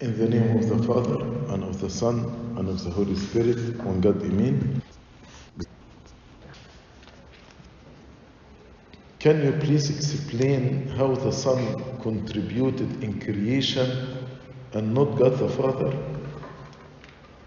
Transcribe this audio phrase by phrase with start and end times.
[0.00, 1.22] In the name of the Father,
[1.52, 2.20] and of the Son,
[2.56, 4.80] and of the Holy Spirit, one God, Amen.
[9.18, 14.26] Can you please explain how the Son contributed in creation
[14.72, 15.94] and not God the Father?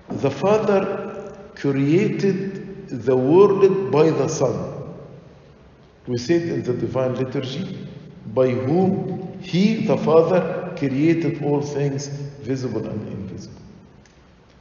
[0.09, 4.93] The Father created the world by the Son.
[6.05, 7.87] We said in the Divine Liturgy,
[8.27, 12.07] by whom He, the Father, created all things
[12.41, 13.61] visible and invisible.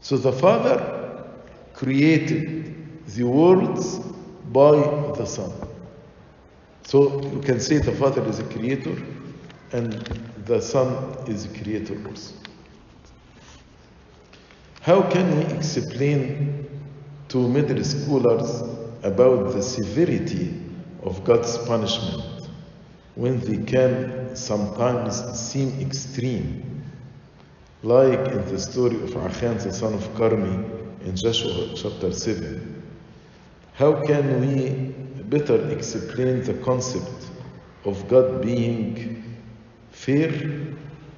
[0.01, 1.25] So the Father
[1.75, 2.75] created
[3.07, 3.99] the worlds
[4.53, 4.73] by
[5.17, 5.53] the Son.
[6.85, 8.97] So you can say the Father is a creator
[9.73, 9.93] and
[10.45, 12.35] the Son is a creator also.
[14.81, 16.69] How can we explain
[17.29, 18.69] to middle schoolers
[19.05, 20.61] about the severity
[21.03, 22.49] of God's punishment
[23.15, 26.83] when they can sometimes seem extreme?
[27.83, 32.83] Like in the story of Achan, the son of Carmi, in Joshua chapter 7.
[33.75, 34.93] How can we
[35.25, 37.27] better explain the concept
[37.85, 39.37] of God being
[39.91, 40.31] fair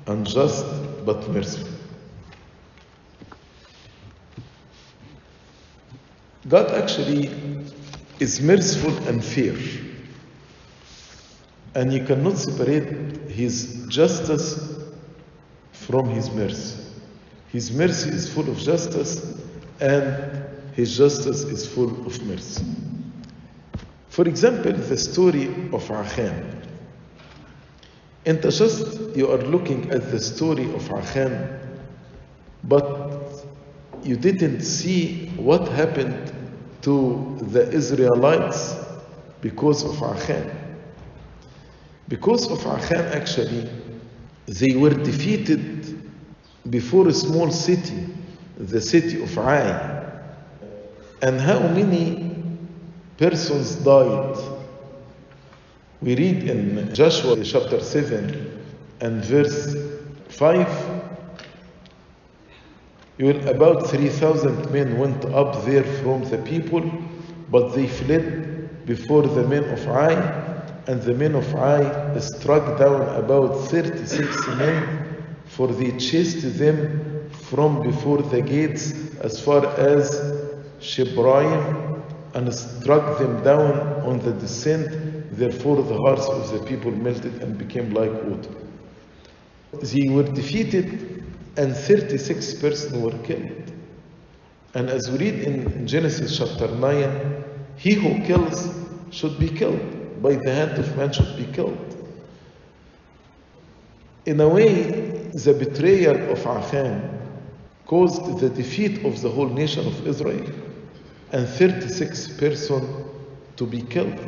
[0.06, 0.64] and just
[1.04, 1.68] but merciful?
[6.48, 7.30] God actually
[8.20, 9.56] is merciful and fair.
[11.74, 14.78] And you cannot separate his justice
[15.72, 16.84] from his mercy.
[17.48, 19.40] His mercy is full of justice,
[19.80, 22.64] and his justice is full of mercy.
[24.08, 26.62] For example, the story of Achan.
[28.26, 31.60] And just you are looking at the story of Achan,
[32.64, 33.44] but
[34.02, 36.32] you didn't see what happened
[36.82, 38.76] to the Israelites
[39.40, 40.63] because of Achan.
[42.08, 43.68] Because of Achan, actually,
[44.46, 46.12] they were defeated
[46.68, 48.06] before a small city,
[48.58, 50.12] the city of Ai.
[51.22, 52.36] And how many
[53.16, 54.36] persons died?
[56.02, 58.64] We read in Joshua chapter 7
[59.00, 59.74] and verse
[60.28, 60.94] 5
[63.18, 66.82] about 3,000 men went up there from the people,
[67.50, 70.53] but they fled before the men of Ai,
[70.86, 77.82] and the men of Ai struck down about 36 men, for they chased them from
[77.82, 80.10] before the gates as far as
[80.80, 82.02] Shebarim,
[82.34, 84.90] and struck them down on the descent.
[85.36, 88.50] Therefore, the hearts of the people melted and became like water.
[89.82, 91.24] They were defeated
[91.56, 93.72] and 36 persons were killed.
[94.74, 97.44] And as we read in Genesis chapter 9,
[97.76, 98.68] he who kills
[99.10, 99.80] should be killed,
[100.24, 101.94] by the hand of man should be killed.
[104.24, 107.20] In a way, the betrayal of Achan
[107.84, 110.50] caused the defeat of the whole nation of Israel
[111.32, 113.04] and 36 persons
[113.56, 114.18] to be killed.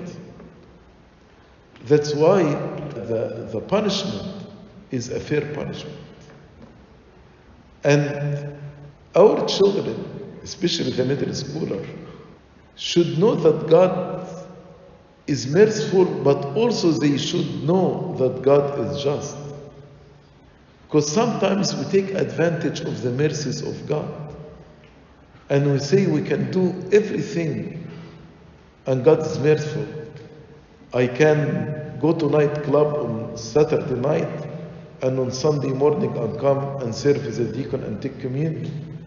[1.86, 4.48] That's why the, the punishment
[4.90, 5.96] is a fair punishment.
[7.84, 8.58] And
[9.14, 11.88] our children, especially the middle schooler,
[12.74, 14.15] should know that God
[15.26, 19.36] is merciful, but also they should know that God is just.
[20.86, 24.08] Because sometimes we take advantage of the mercies of God.
[25.48, 27.88] And we say we can do everything,
[28.86, 29.86] and God is merciful.
[30.92, 34.48] I can go to nightclub on Saturday night
[35.02, 38.98] and on Sunday morning I'll come and serve as a deacon and take communion.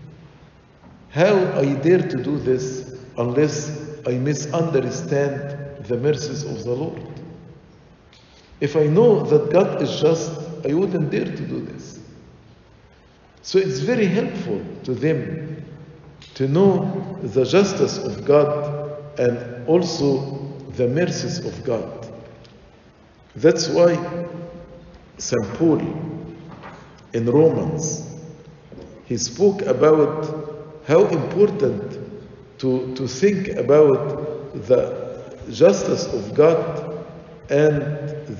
[1.09, 7.01] How I dare to do this unless I misunderstand the mercies of the Lord?
[8.59, 10.31] If I know that God is just,
[10.65, 11.99] I wouldn't dare to do this.
[13.41, 15.65] So it's very helpful to them
[16.35, 22.13] to know the justice of God and also the mercies of God.
[23.35, 23.95] That's why
[25.17, 25.53] St.
[25.55, 25.81] Paul
[27.13, 28.05] in Romans,
[29.05, 31.99] he spoke about how important
[32.59, 34.98] to, to think about the
[35.49, 37.05] justice of God
[37.49, 37.81] and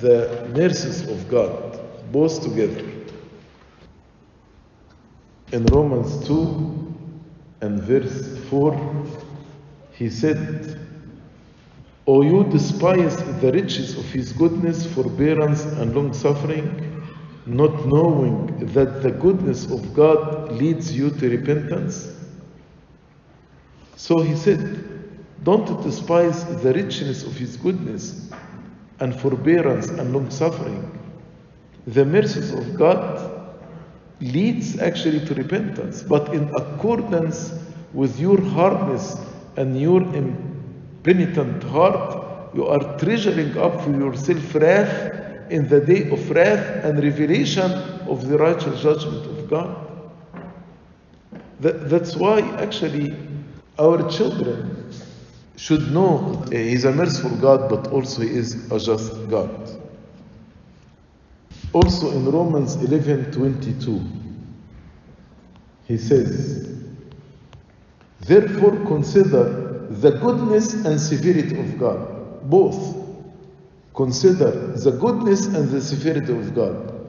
[0.00, 1.80] the mercies of God,
[2.12, 2.84] both together.
[5.52, 6.94] In Romans 2
[7.62, 9.06] and verse 4,
[9.92, 10.80] he said,
[12.06, 17.02] O you despise the riches of his goodness, forbearance, and long suffering,
[17.46, 22.16] not knowing that the goodness of God leads you to repentance?
[23.96, 24.89] So he said,
[25.42, 28.30] Don't despise the richness of his goodness
[29.00, 30.84] and forbearance and long suffering.
[31.86, 33.56] The mercies of God
[34.20, 37.54] leads actually to repentance, but in accordance
[37.94, 39.16] with your hardness
[39.56, 46.30] and your impenitent heart, you are treasuring up for yourself wrath in the day of
[46.30, 47.70] wrath and revelation
[48.08, 49.74] of the righteous judgment of God.
[51.60, 53.16] That, that's why actually
[53.78, 54.79] our children
[55.60, 59.68] should know eh, He's a merciful God, but also He is a just God.
[61.74, 64.02] Also in Romans 11 22,
[65.84, 66.66] He says,
[68.20, 72.96] Therefore consider the goodness and severity of God, both.
[73.94, 77.06] Consider the goodness and the severity of God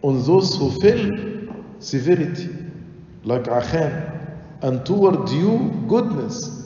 [0.00, 2.48] on those who fell severity,
[3.24, 3.92] like Achan,
[4.62, 6.59] and toward you goodness.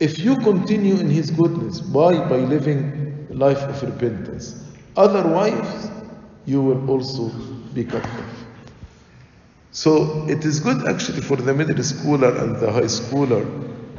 [0.00, 4.64] If you continue in his goodness, by by living a life of repentance.
[4.96, 5.90] Otherwise,
[6.46, 7.28] you will also
[7.74, 8.44] be cut off.
[9.72, 13.44] So it is good actually for the middle schooler and the high schooler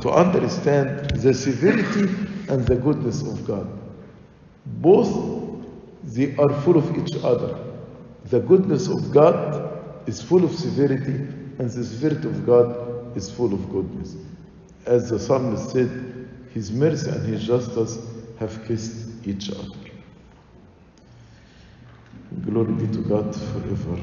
[0.01, 2.09] to understand the severity
[2.50, 3.68] and the goodness of God.
[4.65, 5.12] Both
[6.03, 7.57] they are full of each other.
[8.25, 11.13] The goodness of God is full of severity,
[11.59, 14.15] and the severity of God is full of goodness.
[14.86, 15.89] As the psalmist said,
[16.54, 17.98] His mercy and His justice
[18.39, 19.78] have kissed each other.
[22.45, 23.98] Glory be to God forever.